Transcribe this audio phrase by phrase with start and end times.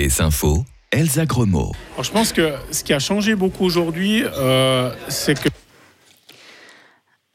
[0.00, 1.72] Les infos, Elsa Gremaud.
[2.00, 5.50] Je pense que ce qui a changé beaucoup aujourd'hui, euh, c'est que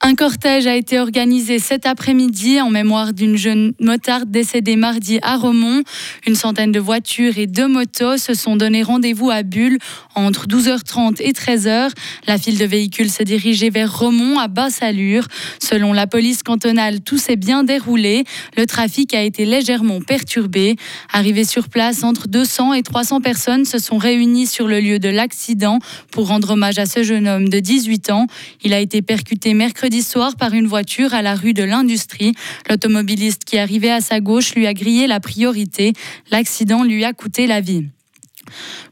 [0.08, 5.36] Un cortège a été organisé cet après-midi en mémoire d'une jeune motarde décédée mardi à
[5.36, 5.82] Romont.
[6.28, 9.80] Une centaine de voitures et deux motos se sont donné rendez-vous à Bulle
[10.14, 11.90] entre 12h30 et 13h.
[12.28, 15.26] La file de véhicules s'est dirigée vers Romont à basse allure.
[15.60, 18.26] Selon la police cantonale, tout s'est bien déroulé.
[18.58, 20.76] Le trafic a été légèrement perturbé.
[21.12, 25.10] Arrivés sur place, entre 200 et 300 personnes se sont réunies sur le lieu de
[25.10, 25.80] l'accident
[26.12, 28.28] pour rendre hommage à ce jeune homme de 18 ans.
[28.64, 32.34] Il a été percuté mercredi soir par une voiture à la rue de l'Industrie.
[32.70, 35.94] L'automobiliste qui arrivait à sa gauche lui a grillé la priorité.
[36.32, 37.88] L'accident lui a coûté la vie.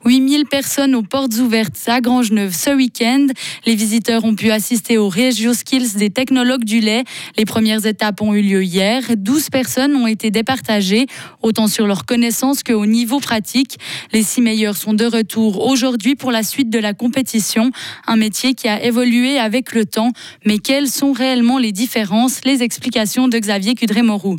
[0.06, 3.28] 8000 personnes aux portes ouvertes à Grangeneuve ce week-end.
[3.66, 7.04] Les visiteurs ont pu assister aux Regio Skills des technologues du lait.
[7.38, 9.04] Les premières étapes ont eu lieu hier.
[9.16, 11.06] 12 personnes ont été départagées,
[11.42, 13.78] autant sur leur connaissance qu'au niveau pratique.
[14.12, 17.72] Les six meilleurs sont de retour aujourd'hui pour la suite de la compétition.
[18.08, 20.12] Un métier qui a évolué avec le temps.
[20.46, 22.42] Mais quelles sont réellement les différences?
[22.46, 24.38] Les explications de Xavier Cudré-Morou.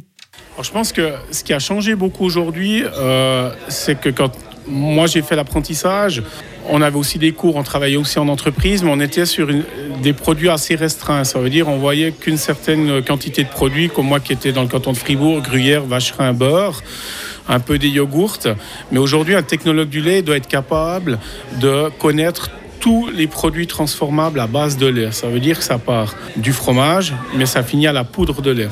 [0.62, 4.30] Je pense que ce qui a changé beaucoup aujourd'hui, euh, c'est que quand
[4.66, 6.22] moi j'ai fait l'apprentissage,
[6.68, 9.48] on avait aussi des cours, on travaillait aussi en entreprise, mais on était sur
[10.02, 11.24] des produits assez restreints.
[11.24, 14.62] Ça veut dire on voyait qu'une certaine quantité de produits, comme moi qui étais dans
[14.62, 16.82] le canton de Fribourg, gruyère, vacherin, beurre
[17.48, 18.38] un peu des yogourts.
[18.90, 21.18] Mais aujourd'hui, un technologue du lait doit être capable
[21.60, 25.12] de connaître tous les produits transformables à base de lait.
[25.12, 28.50] Ça veut dire que ça part du fromage, mais ça finit à la poudre de
[28.50, 28.68] lait.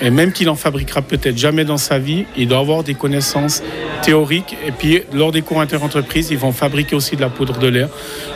[0.00, 3.62] Et même qu'il en fabriquera peut-être jamais dans sa vie, il doit avoir des connaissances
[4.02, 4.56] théoriques.
[4.66, 7.86] Et puis, lors des cours interentreprises, ils vont fabriquer aussi de la poudre de lait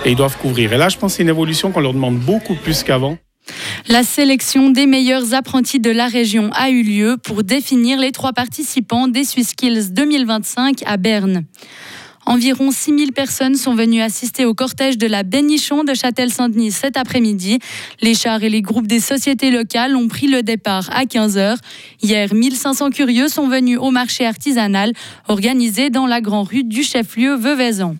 [0.04, 0.72] et ils doivent couvrir.
[0.72, 3.18] Et là, je pense que c'est une évolution qu'on leur demande beaucoup plus qu'avant.
[3.88, 8.32] La sélection des meilleurs apprentis de la région a eu lieu pour définir les trois
[8.32, 11.44] participants des Swiss Skills 2025 à Berne.
[12.26, 17.60] Environ 6000 personnes sont venues assister au cortège de la Bénichon de Châtel-Saint-Denis cet après-midi.
[18.02, 21.56] Les chars et les groupes des sociétés locales ont pris le départ à 15h.
[22.02, 24.92] Hier, 1500 curieux sont venus au marché artisanal
[25.28, 27.96] organisé dans la grande rue du chef-lieu Veuvezan.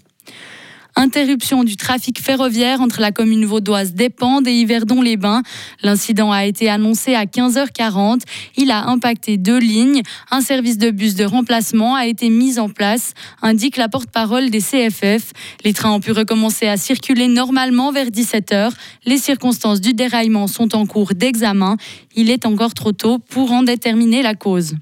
[0.98, 5.42] Interruption du trafic ferroviaire entre la commune vaudoise d'Épande et Yverdon-les-Bains.
[5.82, 8.22] L'incident a été annoncé à 15h40.
[8.56, 10.00] Il a impacté deux lignes.
[10.30, 13.12] Un service de bus de remplacement a été mis en place,
[13.42, 15.34] indique la porte-parole des CFF.
[15.64, 18.72] Les trains ont pu recommencer à circuler normalement vers 17h.
[19.04, 21.76] Les circonstances du déraillement sont en cours d'examen.
[22.14, 24.74] Il est encore trop tôt pour en déterminer la cause.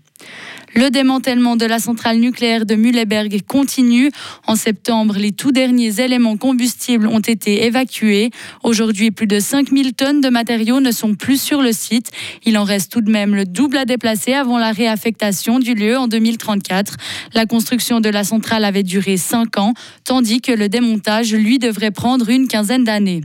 [0.74, 4.10] Le démantèlement de la centrale nucléaire de Mühleberg continue.
[4.48, 8.30] En septembre, les tout derniers éléments combustibles ont été évacués.
[8.64, 12.10] Aujourd'hui, plus de 5000 tonnes de matériaux ne sont plus sur le site.
[12.44, 15.96] Il en reste tout de même le double à déplacer avant la réaffectation du lieu
[15.96, 16.96] en 2034.
[17.34, 21.92] La construction de la centrale avait duré 5 ans, tandis que le démontage, lui, devrait
[21.92, 23.20] prendre une quinzaine d'années.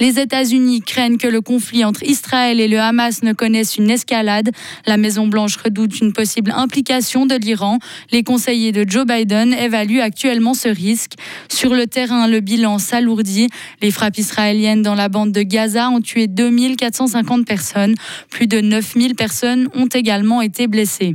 [0.00, 4.50] Les États-Unis craignent que le conflit entre Israël et le Hamas ne connaisse une escalade.
[4.86, 7.78] La Maison-Blanche redoute une possible implication de l'Iran.
[8.10, 11.12] Les conseillers de Joe Biden évaluent actuellement ce risque.
[11.48, 13.48] Sur le terrain, le bilan s'alourdit.
[13.82, 17.94] Les frappes israéliennes dans la bande de Gaza ont tué 2450 personnes.
[18.30, 21.14] Plus de 9000 personnes ont également été blessées.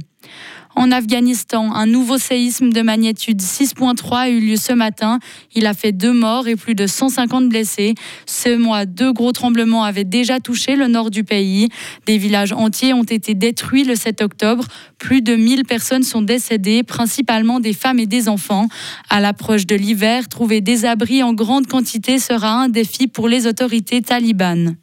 [0.75, 5.19] En Afghanistan, un nouveau séisme de magnitude 6.3 a eu lieu ce matin.
[5.53, 7.93] Il a fait deux morts et plus de 150 blessés.
[8.25, 11.69] Ce mois, deux gros tremblements avaient déjà touché le nord du pays.
[12.07, 14.65] Des villages entiers ont été détruits le 7 octobre.
[14.97, 18.67] Plus de 1000 personnes sont décédées, principalement des femmes et des enfants.
[19.09, 23.45] À l'approche de l'hiver, trouver des abris en grande quantité sera un défi pour les
[23.45, 24.75] autorités talibanes.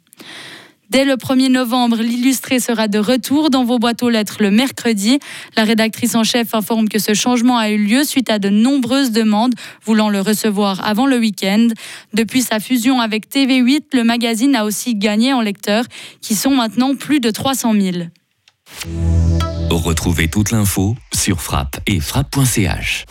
[0.91, 5.19] Dès le 1er novembre, l'illustré sera de retour dans vos boîtes aux lettres le mercredi.
[5.55, 9.11] La rédactrice en chef informe que ce changement a eu lieu suite à de nombreuses
[9.11, 9.53] demandes
[9.85, 11.69] voulant le recevoir avant le week-end.
[12.13, 15.85] Depuis sa fusion avec TV8, le magazine a aussi gagné en lecteurs,
[16.19, 19.30] qui sont maintenant plus de 300 000.
[19.75, 23.05] Retrouvez toute l'info sur frappe et frappe.ch.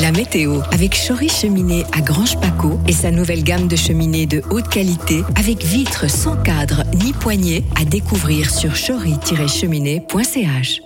[0.00, 4.40] La météo avec Chory Cheminée à Grange Paco et sa nouvelle gamme de cheminées de
[4.50, 10.82] haute qualité avec vitres sans cadre ni poignée à découvrir sur chory-cheminée.ch.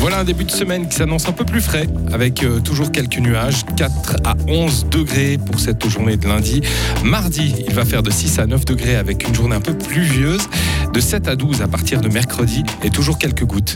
[0.00, 3.18] Voilà un début de semaine qui s'annonce un peu plus frais, avec euh, toujours quelques
[3.18, 6.60] nuages, 4 à 11 degrés pour cette journée de lundi.
[7.04, 10.48] Mardi, il va faire de 6 à 9 degrés avec une journée un peu pluvieuse,
[10.92, 13.74] de 7 à 12 à partir de mercredi et toujours quelques gouttes.